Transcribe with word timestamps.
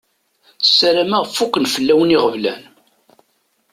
Sarameɣ 0.77 1.23
fukken 1.35 1.65
fell-awen 1.73 2.15
iɣeblan. 2.17 2.63